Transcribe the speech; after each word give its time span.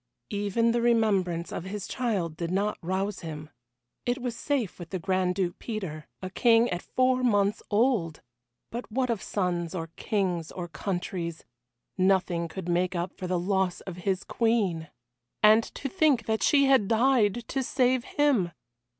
Even 0.31 0.71
the 0.71 0.81
remembrance 0.81 1.51
of 1.51 1.65
his 1.65 1.87
child 1.87 2.35
did 2.35 2.49
not 2.49 2.79
rouse 2.81 3.19
him. 3.19 3.51
It 4.03 4.19
was 4.19 4.35
safe 4.35 4.79
with 4.79 4.89
the 4.89 4.97
Grand 4.97 5.35
Duke 5.35 5.59
Peter 5.59 6.07
a 6.23 6.31
king 6.31 6.67
at 6.71 6.81
four 6.81 7.21
months 7.21 7.61
old! 7.69 8.23
But 8.71 8.91
what 8.91 9.11
of 9.11 9.21
sons, 9.21 9.75
or 9.75 9.91
kings 9.97 10.51
or 10.51 10.67
countries 10.67 11.45
nothing 11.99 12.47
could 12.47 12.67
make 12.67 12.95
up 12.95 13.13
for 13.15 13.27
the 13.27 13.37
loss 13.37 13.81
of 13.81 13.97
his 13.97 14.23
Queen! 14.23 14.89
And 15.43 15.63
to 15.75 15.87
think 15.87 16.25
that 16.25 16.41
she 16.41 16.65
had 16.65 16.87
died 16.87 17.47
to 17.49 17.61
save 17.61 18.03
him! 18.05 18.53